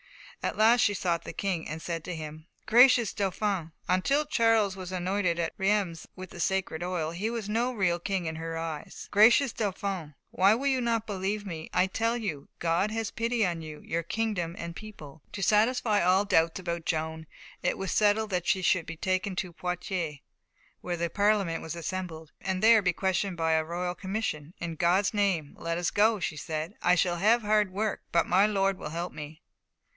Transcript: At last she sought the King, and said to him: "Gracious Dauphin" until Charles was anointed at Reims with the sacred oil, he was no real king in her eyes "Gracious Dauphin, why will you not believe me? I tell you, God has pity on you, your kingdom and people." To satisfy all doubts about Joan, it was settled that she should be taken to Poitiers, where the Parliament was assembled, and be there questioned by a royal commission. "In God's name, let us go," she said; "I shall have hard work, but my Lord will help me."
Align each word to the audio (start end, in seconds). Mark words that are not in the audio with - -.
At 0.41 0.57
last 0.57 0.81
she 0.81 0.95
sought 0.95 1.23
the 1.25 1.33
King, 1.33 1.69
and 1.69 1.79
said 1.79 2.03
to 2.05 2.15
him: 2.15 2.47
"Gracious 2.65 3.13
Dauphin" 3.13 3.71
until 3.87 4.25
Charles 4.25 4.75
was 4.75 4.91
anointed 4.91 5.37
at 5.37 5.53
Reims 5.59 6.07
with 6.15 6.31
the 6.31 6.39
sacred 6.39 6.81
oil, 6.81 7.11
he 7.11 7.29
was 7.29 7.47
no 7.47 7.71
real 7.71 7.99
king 7.99 8.25
in 8.25 8.37
her 8.37 8.57
eyes 8.57 9.07
"Gracious 9.11 9.53
Dauphin, 9.53 10.15
why 10.31 10.55
will 10.55 10.65
you 10.65 10.81
not 10.81 11.05
believe 11.05 11.45
me? 11.45 11.69
I 11.71 11.85
tell 11.85 12.17
you, 12.17 12.49
God 12.57 12.89
has 12.89 13.11
pity 13.11 13.45
on 13.45 13.61
you, 13.61 13.81
your 13.81 14.01
kingdom 14.01 14.55
and 14.57 14.75
people." 14.75 15.21
To 15.33 15.43
satisfy 15.43 16.01
all 16.01 16.25
doubts 16.25 16.59
about 16.59 16.87
Joan, 16.87 17.27
it 17.61 17.77
was 17.77 17.91
settled 17.91 18.31
that 18.31 18.47
she 18.47 18.63
should 18.63 18.87
be 18.87 18.97
taken 18.97 19.35
to 19.35 19.53
Poitiers, 19.53 20.17
where 20.79 20.97
the 20.97 21.11
Parliament 21.11 21.61
was 21.61 21.75
assembled, 21.75 22.31
and 22.41 22.59
be 22.59 22.67
there 22.69 22.81
questioned 22.93 23.37
by 23.37 23.51
a 23.51 23.63
royal 23.63 23.93
commission. 23.93 24.55
"In 24.59 24.73
God's 24.73 25.13
name, 25.13 25.53
let 25.59 25.77
us 25.77 25.91
go," 25.91 26.19
she 26.19 26.37
said; 26.37 26.73
"I 26.81 26.95
shall 26.95 27.17
have 27.17 27.43
hard 27.43 27.71
work, 27.71 28.01
but 28.11 28.25
my 28.25 28.47
Lord 28.47 28.79
will 28.79 28.89
help 28.89 29.13
me." 29.13 29.43